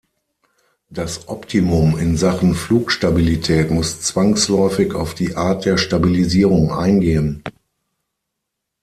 [0.89, 7.43] Das Optimum in Sachen Flugstabilität muss zwangsläufig auf die Art der Stabilisierung eingehen.